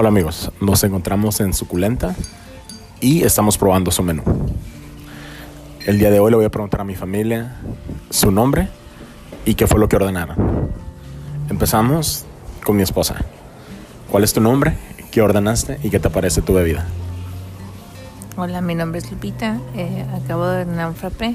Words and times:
Hola 0.00 0.10
amigos, 0.10 0.52
nos 0.60 0.84
encontramos 0.84 1.40
en 1.40 1.52
Suculenta 1.52 2.14
y 3.00 3.24
estamos 3.24 3.58
probando 3.58 3.90
su 3.90 4.04
menú. 4.04 4.22
El 5.86 5.98
día 5.98 6.12
de 6.12 6.20
hoy 6.20 6.30
le 6.30 6.36
voy 6.36 6.44
a 6.44 6.50
preguntar 6.50 6.82
a 6.82 6.84
mi 6.84 6.94
familia 6.94 7.56
su 8.08 8.30
nombre 8.30 8.68
y 9.44 9.56
qué 9.56 9.66
fue 9.66 9.80
lo 9.80 9.88
que 9.88 9.96
ordenaron. 9.96 10.70
Empezamos 11.50 12.26
con 12.62 12.76
mi 12.76 12.84
esposa. 12.84 13.16
¿Cuál 14.08 14.22
es 14.22 14.32
tu 14.32 14.40
nombre? 14.40 14.76
¿Qué 15.10 15.20
ordenaste 15.20 15.80
y 15.82 15.90
qué 15.90 15.98
te 15.98 16.10
parece 16.10 16.42
tu 16.42 16.54
bebida? 16.54 16.86
Hola, 18.36 18.60
mi 18.60 18.76
nombre 18.76 19.00
es 19.00 19.10
Lupita. 19.10 19.58
Eh, 19.74 20.06
acabo 20.14 20.46
de 20.46 20.60
ordenar 20.60 20.90
un 20.90 20.94
frappé 20.94 21.34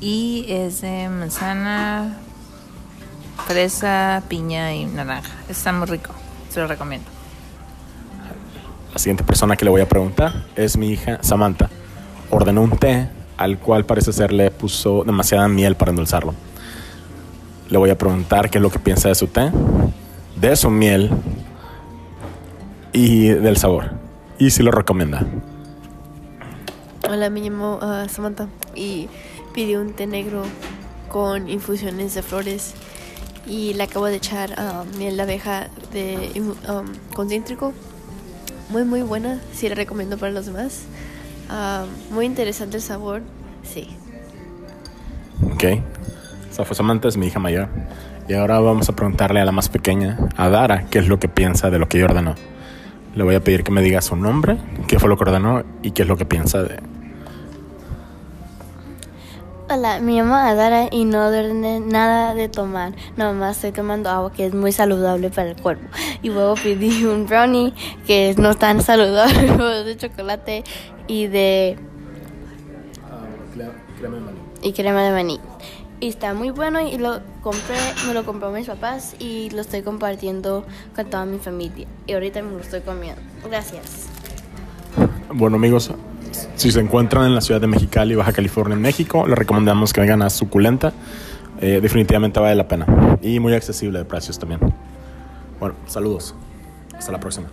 y 0.00 0.46
es 0.48 0.80
de 0.80 1.10
manzana, 1.10 2.16
fresa, 3.46 4.22
piña 4.28 4.72
y 4.72 4.86
naranja. 4.86 5.34
Está 5.50 5.74
muy 5.74 5.88
rico, 5.88 6.14
se 6.48 6.58
lo 6.58 6.66
recomiendo. 6.66 7.21
La 8.92 8.98
siguiente 8.98 9.24
persona 9.24 9.56
que 9.56 9.64
le 9.64 9.70
voy 9.70 9.80
a 9.80 9.88
preguntar 9.88 10.44
es 10.54 10.76
mi 10.76 10.90
hija 10.90 11.18
Samantha. 11.22 11.70
Ordenó 12.30 12.60
un 12.60 12.76
té 12.76 13.08
al 13.38 13.58
cual 13.58 13.86
parece 13.86 14.12
ser 14.12 14.32
le 14.32 14.50
puso 14.50 15.02
demasiada 15.04 15.48
miel 15.48 15.76
para 15.76 15.90
endulzarlo. 15.90 16.34
Le 17.70 17.78
voy 17.78 17.88
a 17.88 17.96
preguntar 17.96 18.50
qué 18.50 18.58
es 18.58 18.62
lo 18.62 18.70
que 18.70 18.78
piensa 18.78 19.08
de 19.08 19.14
su 19.14 19.28
té, 19.28 19.50
de 20.36 20.56
su 20.56 20.68
miel 20.68 21.10
y 22.92 23.28
del 23.28 23.56
sabor. 23.56 23.92
Y 24.38 24.50
si 24.50 24.62
lo 24.62 24.70
recomienda. 24.70 25.24
Hola, 27.08 27.30
me 27.30 27.40
llamo 27.40 27.78
uh, 27.78 28.08
Samantha 28.10 28.48
y 28.74 29.08
pedí 29.54 29.74
un 29.74 29.94
té 29.94 30.06
negro 30.06 30.42
con 31.08 31.48
infusiones 31.48 32.14
de 32.14 32.22
flores 32.22 32.74
y 33.46 33.72
le 33.72 33.84
acabo 33.84 34.04
de 34.06 34.16
echar 34.16 34.50
uh, 34.50 34.98
miel 34.98 35.16
de 35.16 35.22
abeja 35.22 35.68
de 35.92 36.30
um, 36.68 36.86
muy 38.72 38.84
muy 38.84 39.02
buena, 39.02 39.38
sí 39.52 39.68
la 39.68 39.74
recomiendo 39.74 40.16
para 40.16 40.32
los 40.32 40.46
demás. 40.46 40.84
Ah, 41.50 41.84
muy 42.10 42.24
interesante 42.24 42.78
el 42.78 42.82
sabor, 42.82 43.20
sí. 43.62 43.88
Ok, 45.52 45.64
esa 46.50 46.64
fue 46.64 47.08
es 47.08 47.16
mi 47.18 47.26
hija 47.26 47.38
mayor. 47.38 47.68
Y 48.28 48.34
ahora 48.34 48.58
vamos 48.60 48.88
a 48.88 48.96
preguntarle 48.96 49.40
a 49.40 49.44
la 49.44 49.52
más 49.52 49.68
pequeña, 49.68 50.18
a 50.36 50.48
Dara, 50.48 50.86
qué 50.88 51.00
es 51.00 51.08
lo 51.08 51.18
que 51.18 51.28
piensa 51.28 51.70
de 51.70 51.78
lo 51.78 51.88
que 51.88 51.98
yo 51.98 52.06
ordenó. 52.06 52.34
Le 53.14 53.24
voy 53.24 53.34
a 53.34 53.44
pedir 53.44 53.62
que 53.62 53.72
me 53.72 53.82
diga 53.82 54.00
su 54.00 54.16
nombre, 54.16 54.56
qué 54.88 54.98
fue 54.98 55.10
lo 55.10 55.18
que 55.18 55.24
ordenó 55.24 55.64
y 55.82 55.90
qué 55.90 56.02
es 56.02 56.08
lo 56.08 56.16
que 56.16 56.24
piensa 56.24 56.62
de, 56.62 56.80
Hola, 59.74 60.00
me 60.00 60.12
llamo 60.12 60.34
Adara 60.34 60.88
y 60.90 61.06
no 61.06 61.28
ordené 61.28 61.80
nada 61.80 62.34
de 62.34 62.50
tomar. 62.50 62.92
Nomás 63.16 63.56
estoy 63.56 63.72
tomando 63.72 64.10
agua 64.10 64.30
que 64.30 64.44
es 64.44 64.52
muy 64.52 64.70
saludable 64.70 65.30
para 65.30 65.52
el 65.52 65.56
cuerpo. 65.56 65.86
Y 66.20 66.28
luego 66.28 66.56
pedí 66.56 67.06
un 67.06 67.26
brownie 67.26 67.72
que 68.06 68.28
es 68.28 68.36
no 68.36 68.54
tan 68.54 68.82
saludable, 68.82 69.84
de 69.84 69.96
chocolate 69.96 70.62
y 71.06 71.26
de... 71.26 71.78
crema 73.98 74.16
de 74.16 74.20
maní. 74.20 74.38
Y 74.60 74.72
crema 74.74 75.02
de 75.04 75.10
maní. 75.10 75.40
Y 76.00 76.08
está 76.08 76.34
muy 76.34 76.50
bueno 76.50 76.78
y 76.82 76.98
lo 76.98 77.20
compré, 77.42 77.78
me 78.06 78.12
lo 78.12 78.26
compró 78.26 78.50
mis 78.50 78.66
papás 78.66 79.16
y 79.18 79.48
lo 79.50 79.62
estoy 79.62 79.80
compartiendo 79.80 80.66
con 80.94 81.06
toda 81.06 81.24
mi 81.24 81.38
familia. 81.38 81.86
Y 82.06 82.12
ahorita 82.12 82.42
me 82.42 82.50
lo 82.50 82.60
estoy 82.60 82.82
comiendo. 82.82 83.22
Gracias. 83.48 84.06
Bueno 85.32 85.56
amigos, 85.56 85.90
si 86.56 86.70
se 86.70 86.80
encuentran 86.80 87.26
en 87.26 87.34
la 87.34 87.40
ciudad 87.40 87.60
de 87.60 87.66
Mexicali, 87.66 88.14
Baja 88.14 88.32
California, 88.32 88.74
en 88.74 88.82
México, 88.82 89.26
les 89.26 89.38
recomendamos 89.38 89.92
que 89.92 90.00
vengan 90.00 90.22
a 90.22 90.30
Suculenta. 90.30 90.92
Eh, 91.60 91.80
definitivamente 91.80 92.40
vale 92.40 92.54
la 92.54 92.66
pena. 92.66 93.18
Y 93.22 93.38
muy 93.38 93.54
accesible 93.54 93.98
de 93.98 94.04
precios 94.04 94.38
también. 94.38 94.60
Bueno, 95.60 95.76
saludos. 95.86 96.34
Hasta 96.96 97.12
la 97.12 97.20
próxima. 97.20 97.48